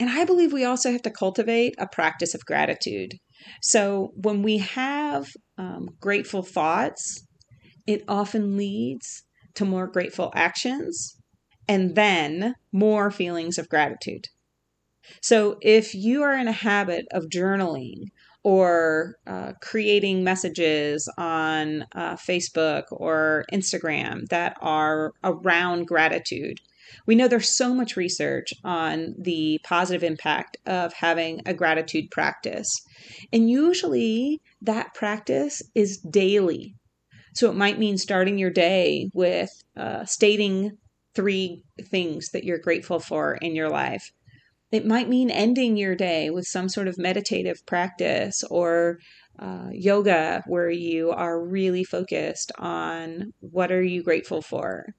And 0.00 0.08
I 0.08 0.24
believe 0.24 0.52
we 0.52 0.64
also 0.64 0.90
have 0.90 1.02
to 1.02 1.10
cultivate 1.10 1.74
a 1.78 1.86
practice 1.86 2.34
of 2.34 2.46
gratitude. 2.46 3.18
So 3.62 4.12
when 4.14 4.42
we 4.42 4.58
have 4.58 5.28
um, 5.58 5.90
grateful 6.00 6.42
thoughts, 6.42 7.22
it 7.86 8.02
often 8.08 8.56
leads 8.56 9.24
to 9.54 9.64
more 9.66 9.86
grateful 9.86 10.32
actions 10.34 11.16
and 11.68 11.94
then 11.94 12.54
more 12.72 13.10
feelings 13.10 13.58
of 13.58 13.68
gratitude. 13.68 14.26
So 15.22 15.58
if 15.60 15.94
you 15.94 16.22
are 16.22 16.34
in 16.34 16.48
a 16.48 16.52
habit 16.52 17.06
of 17.12 17.24
journaling 17.24 18.04
or 18.42 19.16
uh, 19.26 19.52
creating 19.60 20.24
messages 20.24 21.12
on 21.18 21.84
uh, 21.94 22.16
Facebook 22.16 22.84
or 22.90 23.44
Instagram 23.52 24.26
that 24.28 24.56
are 24.62 25.12
around 25.22 25.86
gratitude, 25.86 26.58
we 27.06 27.14
know 27.14 27.28
there's 27.28 27.56
so 27.56 27.74
much 27.74 27.96
research 27.96 28.52
on 28.64 29.14
the 29.18 29.60
positive 29.64 30.02
impact 30.02 30.56
of 30.66 30.92
having 30.92 31.40
a 31.46 31.54
gratitude 31.54 32.10
practice. 32.10 32.68
And 33.32 33.50
usually 33.50 34.40
that 34.62 34.94
practice 34.94 35.62
is 35.74 35.98
daily. 35.98 36.74
So 37.34 37.50
it 37.50 37.56
might 37.56 37.78
mean 37.78 37.98
starting 37.98 38.38
your 38.38 38.50
day 38.50 39.10
with 39.14 39.50
uh, 39.76 40.04
stating 40.04 40.78
three 41.14 41.62
things 41.90 42.30
that 42.30 42.44
you're 42.44 42.58
grateful 42.58 43.00
for 43.00 43.34
in 43.34 43.54
your 43.54 43.68
life. 43.68 44.10
It 44.72 44.86
might 44.86 45.08
mean 45.08 45.30
ending 45.30 45.76
your 45.76 45.96
day 45.96 46.30
with 46.30 46.46
some 46.46 46.68
sort 46.68 46.86
of 46.86 46.98
meditative 46.98 47.66
practice 47.66 48.44
or 48.50 48.98
uh, 49.38 49.68
yoga 49.72 50.42
where 50.46 50.70
you 50.70 51.10
are 51.10 51.42
really 51.42 51.82
focused 51.82 52.52
on 52.58 53.32
what 53.40 53.72
are 53.72 53.82
you 53.82 54.02
grateful 54.02 54.42
for 54.42 54.94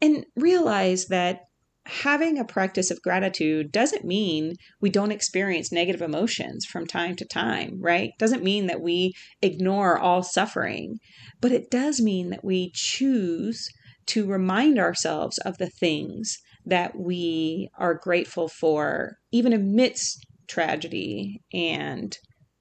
and 0.00 0.24
realize 0.36 1.06
that 1.06 1.40
having 1.86 2.38
a 2.38 2.44
practice 2.44 2.90
of 2.90 3.00
gratitude 3.02 3.72
doesn't 3.72 4.04
mean 4.04 4.54
we 4.80 4.90
don't 4.90 5.12
experience 5.12 5.72
negative 5.72 6.02
emotions 6.02 6.66
from 6.66 6.86
time 6.86 7.16
to 7.16 7.24
time, 7.24 7.78
right? 7.80 8.10
Doesn't 8.18 8.44
mean 8.44 8.66
that 8.66 8.82
we 8.82 9.14
ignore 9.40 9.98
all 9.98 10.22
suffering, 10.22 10.98
but 11.40 11.50
it 11.50 11.70
does 11.70 12.00
mean 12.00 12.28
that 12.30 12.44
we 12.44 12.70
choose 12.74 13.66
to 14.08 14.26
remind 14.26 14.78
ourselves 14.78 15.38
of 15.38 15.56
the 15.58 15.70
things 15.80 16.36
that 16.66 16.92
we 16.98 17.70
are 17.78 17.94
grateful 17.94 18.48
for, 18.48 19.16
even 19.32 19.52
amidst 19.54 20.26
tragedy 20.46 21.40
and 21.52 22.16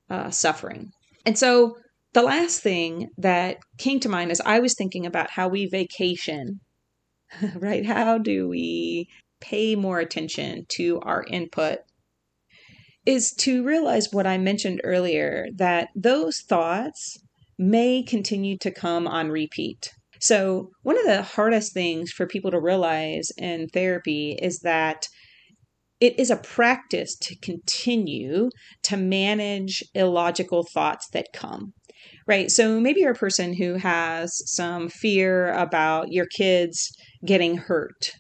uh, 0.10 0.30
suffering. 0.30 0.92
And 1.26 1.38
so 1.38 1.76
the 2.14 2.22
last 2.22 2.62
thing 2.62 3.10
that 3.18 3.58
came 3.78 4.00
to 4.02 4.10
mind 4.10 4.32
as 4.32 4.42
I 4.42 4.60
was 4.60 4.76
thinking 4.76 5.06
about 5.06 5.32
how 5.32 5.50
we 5.50 5.68
vacation, 5.68 6.60
right? 7.56 7.86
How 7.86 8.18
do 8.18 8.48
we 8.48 9.10
pay 9.40 9.76
more 9.76 10.00
attention 10.00 10.66
to 10.70 11.00
our 11.02 11.24
input? 11.30 11.80
Is 13.06 13.32
to 13.36 13.64
realize 13.64 14.12
what 14.12 14.28
I 14.28 14.38
mentioned 14.38 14.82
earlier 14.84 15.48
that 15.56 15.90
those 15.96 16.42
thoughts 16.42 17.18
may 17.58 18.04
continue 18.04 18.58
to 18.60 18.72
come 18.72 19.08
on 19.08 19.30
repeat. 19.30 19.92
So, 20.20 20.72
one 20.84 20.98
of 21.00 21.06
the 21.06 21.22
hardest 21.22 21.74
things 21.74 22.12
for 22.12 22.28
people 22.28 22.52
to 22.52 22.60
realize 22.60 23.32
in 23.38 23.68
therapy 23.70 24.38
is 24.42 24.60
that 24.60 25.08
it 26.00 26.20
is 26.20 26.30
a 26.30 26.38
practice 26.38 27.16
to 27.16 27.36
continue 27.40 28.50
to 28.84 28.98
manage 28.98 29.84
illogical 29.94 30.64
thoughts 30.64 31.08
that 31.14 31.34
come. 31.34 31.74
Right. 32.28 32.52
So 32.52 32.80
maybe 32.80 33.02
you're 33.02 33.12
a 33.12 33.16
person 33.16 33.54
who 33.54 33.76
has 33.76 34.42
some 34.52 34.90
fear 34.90 35.54
about 35.54 36.12
your 36.12 36.26
kids 36.26 36.92
getting 37.26 37.58
hurt. 37.58 38.12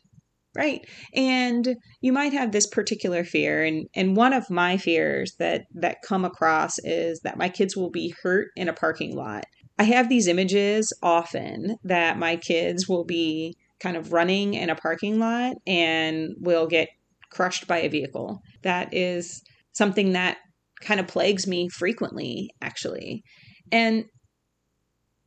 Right. 0.55 0.81
And 1.13 1.75
you 2.01 2.11
might 2.11 2.33
have 2.33 2.51
this 2.51 2.65
particular 2.65 3.23
fear. 3.23 3.63
And, 3.63 3.87
and 3.95 4.15
one 4.15 4.33
of 4.33 4.49
my 4.49 4.77
fears 4.77 5.35
that, 5.37 5.65
that 5.75 6.01
come 6.03 6.25
across 6.25 6.79
is 6.79 7.19
that 7.19 7.37
my 7.37 7.47
kids 7.47 7.77
will 7.77 7.91
be 7.91 8.15
hurt 8.23 8.47
in 8.55 8.67
a 8.67 8.73
parking 8.73 9.15
lot. 9.15 9.43
I 9.77 9.83
have 9.83 10.09
these 10.09 10.27
images 10.27 10.91
often 11.03 11.75
that 11.83 12.17
my 12.17 12.37
kids 12.37 12.87
will 12.89 13.05
be 13.05 13.55
kind 13.79 13.95
of 13.95 14.11
running 14.11 14.55
in 14.55 14.71
a 14.71 14.75
parking 14.75 15.19
lot 15.19 15.57
and 15.67 16.31
will 16.39 16.65
get 16.65 16.89
crushed 17.29 17.67
by 17.67 17.79
a 17.79 17.89
vehicle. 17.89 18.41
That 18.63 18.91
is 18.91 19.43
something 19.73 20.13
that 20.13 20.37
kind 20.81 20.99
of 20.99 21.07
plagues 21.07 21.45
me 21.45 21.69
frequently, 21.69 22.49
actually. 22.61 23.23
And 23.71 24.05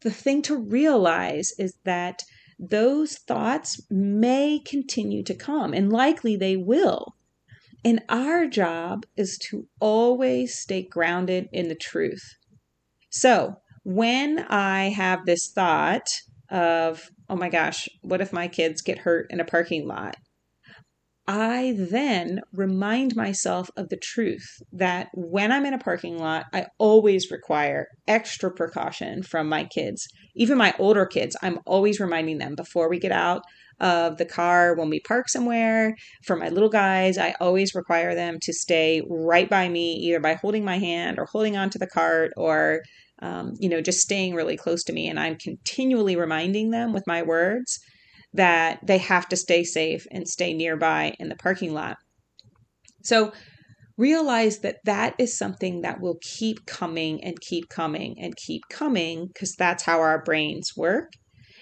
the 0.03 0.11
thing 0.11 0.43
to 0.43 0.57
realize 0.57 1.53
is 1.59 1.75
that 1.85 2.23
those 2.59 3.17
thoughts 3.17 3.81
may 3.91 4.61
continue 4.65 5.23
to 5.25 5.35
come, 5.35 5.73
and 5.73 5.93
likely 5.93 6.37
they 6.37 6.57
will. 6.57 7.15
And 7.85 8.03
our 8.09 8.47
job 8.47 9.07
is 9.17 9.39
to 9.51 9.67
always 9.81 10.59
stay 10.59 10.83
grounded 10.83 11.49
in 11.53 11.69
the 11.69 11.75
truth. 11.75 12.23
So 13.09 13.57
when 13.85 14.41
I 14.41 14.91
have 14.91 15.25
this 15.25 15.51
thought 15.51 16.09
of, 16.51 17.11
oh 17.29 17.37
my 17.37 17.49
gosh, 17.49 17.89
what 18.03 18.21
if 18.21 18.33
my 18.33 18.49
kids 18.49 18.83
get 18.83 18.99
hurt 18.99 19.27
in 19.31 19.41
a 19.41 19.45
parking 19.45 19.89
lot? 19.89 20.17
I 21.33 21.77
then 21.79 22.41
remind 22.53 23.15
myself 23.15 23.71
of 23.77 23.89
the 23.89 23.97
truth 23.97 24.61
that 24.73 25.11
when 25.15 25.53
I'm 25.53 25.65
in 25.65 25.75
a 25.75 25.79
parking 25.79 26.19
lot, 26.19 26.47
I 26.53 26.67
always 26.79 27.31
require 27.31 27.87
extra 28.09 28.51
precaution 28.51 29.23
from 29.23 29.49
my 29.49 29.63
kids. 29.63 30.09
Even 30.35 30.59
my 30.59 30.75
older 30.77 31.07
kids, 31.07 31.37
I'm 31.41 31.61
always 31.67 32.01
reminding 32.01 32.39
them 32.39 32.57
before 32.57 32.91
we 32.91 32.99
get 32.99 33.13
out 33.13 33.43
of 33.79 34.17
the 34.17 34.25
car 34.25 34.75
when 34.75 34.91
we 34.91 34.99
park 34.99 35.29
somewhere. 35.29 35.95
For 36.25 36.35
my 36.35 36.49
little 36.49 36.69
guys, 36.69 37.17
I 37.17 37.37
always 37.39 37.77
require 37.77 38.17
them 38.17 38.39
to 38.43 38.53
stay 38.53 39.01
right 39.09 39.49
by 39.49 39.69
me, 39.69 39.93
either 39.93 40.19
by 40.19 40.35
holding 40.35 40.65
my 40.65 40.79
hand 40.79 41.21
or 41.21 41.27
holding 41.27 41.57
onto 41.57 41.79
the 41.79 41.87
cart 41.87 42.33
or, 42.37 42.83
um, 43.23 43.53
you 43.61 43.69
know, 43.69 43.81
just 43.81 44.01
staying 44.01 44.35
really 44.35 44.57
close 44.57 44.83
to 44.83 44.93
me. 44.93 45.07
And 45.07 45.21
I'm 45.21 45.37
continually 45.37 46.17
reminding 46.17 46.71
them 46.71 46.93
with 46.93 47.07
my 47.07 47.23
words 47.23 47.79
that 48.33 48.79
they 48.87 48.99
have 48.99 49.29
to 49.29 49.37
stay 49.37 49.65
safe 49.65 50.07
and 50.11 50.29
stay 50.29 50.55
nearby 50.55 51.15
in 51.19 51.29
the 51.29 51.37
parking 51.37 51.75
lot. 51.75 51.97
So 53.03 53.33
realize 53.97 54.61
that 54.61 54.79
that 54.85 55.15
is 55.19 55.37
something 55.37 55.83
that 55.83 56.01
will 56.01 56.19
keep 56.23 56.65
coming 56.67 57.23
and 57.23 57.41
keep 57.41 57.69
coming 57.69 58.17
and 58.19 58.35
keep 58.37 58.63
coming 58.71 59.27
because 59.27 59.55
that's 59.57 59.83
how 59.83 60.01
our 60.01 60.23
brains 60.23 60.73
work. 60.77 61.13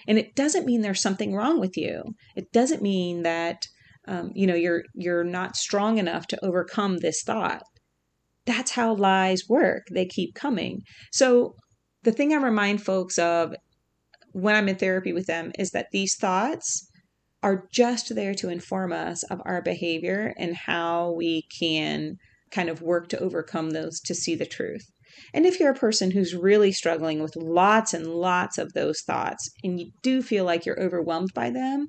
And 0.07 0.17
it 0.17 0.35
doesn't 0.35 0.65
mean 0.65 0.81
there's 0.81 1.01
something 1.01 1.35
wrong 1.35 1.59
with 1.59 1.75
you. 1.75 2.03
It 2.35 2.51
doesn't 2.53 2.81
mean 2.81 3.23
that 3.23 3.65
um, 4.07 4.31
you 4.33 4.47
know 4.47 4.55
you're 4.55 4.83
you're 4.95 5.25
not 5.25 5.55
strong 5.55 5.97
enough 5.97 6.27
to 6.27 6.45
overcome 6.45 6.97
this 6.97 7.21
thought. 7.21 7.61
That's 8.45 8.71
how 8.71 8.95
lies 8.95 9.43
work. 9.49 9.83
They 9.91 10.05
keep 10.05 10.33
coming. 10.33 10.81
So 11.11 11.55
the 12.03 12.11
thing 12.11 12.33
I 12.33 12.37
remind 12.37 12.81
folks 12.81 13.19
of 13.19 13.53
when 14.33 14.55
I'm 14.55 14.69
in 14.69 14.75
therapy 14.75 15.13
with 15.13 15.27
them 15.27 15.51
is 15.57 15.71
that 15.71 15.91
these 15.91 16.15
thoughts 16.15 16.87
are 17.41 17.67
just 17.71 18.13
there 18.15 18.33
to 18.35 18.49
inform 18.49 18.91
us 18.91 19.23
of 19.23 19.41
our 19.45 19.61
behavior 19.61 20.33
and 20.37 20.55
how 20.55 21.11
we 21.11 21.43
can 21.57 22.17
kind 22.51 22.69
of 22.69 22.81
work 22.81 23.07
to 23.09 23.19
overcome 23.19 23.71
those 23.71 23.99
to 24.01 24.15
see 24.15 24.35
the 24.35 24.45
truth. 24.45 24.89
And 25.33 25.45
if 25.45 25.59
you're 25.59 25.71
a 25.71 25.75
person 25.75 26.11
who's 26.11 26.35
really 26.35 26.71
struggling 26.71 27.21
with 27.21 27.35
lots 27.35 27.93
and 27.93 28.07
lots 28.07 28.57
of 28.57 28.73
those 28.73 29.01
thoughts 29.01 29.49
and 29.63 29.79
you 29.79 29.91
do 30.01 30.21
feel 30.21 30.45
like 30.45 30.65
you're 30.65 30.81
overwhelmed 30.81 31.33
by 31.33 31.49
them, 31.49 31.87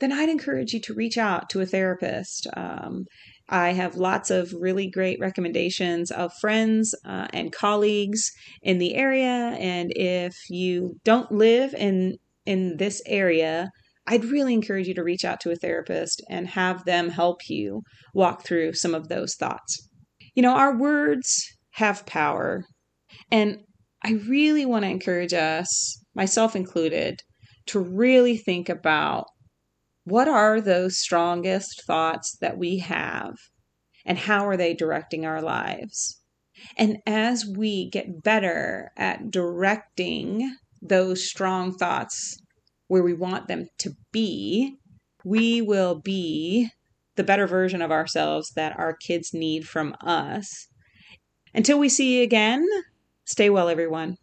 then 0.00 0.12
I'd 0.12 0.28
encourage 0.28 0.72
you 0.72 0.80
to 0.80 0.94
reach 0.94 1.18
out 1.18 1.50
to 1.50 1.60
a 1.60 1.66
therapist. 1.66 2.46
Um, 2.56 3.04
I 3.48 3.72
have 3.72 3.96
lots 3.96 4.30
of 4.30 4.52
really 4.52 4.90
great 4.90 5.18
recommendations 5.20 6.10
of 6.10 6.32
friends 6.40 6.94
uh, 7.04 7.28
and 7.32 7.52
colleagues 7.52 8.30
in 8.62 8.78
the 8.78 8.94
area. 8.94 9.56
And 9.58 9.90
if 9.96 10.34
you 10.50 10.96
don't 11.04 11.30
live 11.32 11.74
in 11.74 12.16
in 12.44 12.78
this 12.78 13.02
area, 13.06 13.70
I'd 14.06 14.24
really 14.24 14.54
encourage 14.54 14.88
you 14.88 14.94
to 14.94 15.04
reach 15.04 15.24
out 15.24 15.40
to 15.40 15.50
a 15.50 15.56
therapist 15.56 16.22
and 16.30 16.48
have 16.48 16.84
them 16.86 17.10
help 17.10 17.40
you 17.48 17.82
walk 18.14 18.44
through 18.44 18.72
some 18.72 18.94
of 18.94 19.08
those 19.08 19.34
thoughts. 19.34 19.86
You 20.34 20.42
know, 20.42 20.54
our 20.54 20.76
words 20.76 21.44
have 21.72 22.06
power. 22.06 22.64
And 23.30 23.58
I 24.02 24.12
really 24.28 24.64
want 24.64 24.84
to 24.84 24.90
encourage 24.90 25.34
us, 25.34 26.02
myself 26.14 26.56
included, 26.56 27.20
to 27.66 27.80
really 27.80 28.38
think 28.38 28.70
about 28.70 29.26
what 30.10 30.28
are 30.28 30.60
those 30.60 30.98
strongest 30.98 31.84
thoughts 31.86 32.36
that 32.40 32.58
we 32.58 32.78
have 32.78 33.34
and 34.04 34.18
how 34.18 34.46
are 34.46 34.56
they 34.56 34.74
directing 34.74 35.26
our 35.26 35.42
lives? 35.42 36.20
And 36.76 36.98
as 37.06 37.46
we 37.46 37.88
get 37.90 38.22
better 38.22 38.90
at 38.96 39.30
directing 39.30 40.56
those 40.80 41.28
strong 41.28 41.74
thoughts 41.74 42.38
where 42.88 43.02
we 43.02 43.12
want 43.12 43.48
them 43.48 43.68
to 43.78 43.92
be, 44.12 44.76
we 45.24 45.60
will 45.60 46.00
be 46.00 46.70
the 47.16 47.24
better 47.24 47.46
version 47.46 47.82
of 47.82 47.90
ourselves 47.90 48.52
that 48.56 48.78
our 48.78 48.94
kids 48.94 49.34
need 49.34 49.68
from 49.68 49.94
us. 50.00 50.68
Until 51.52 51.78
we 51.78 51.88
see 51.88 52.18
you 52.18 52.22
again, 52.22 52.66
stay 53.24 53.50
well, 53.50 53.68
everyone. 53.68 54.16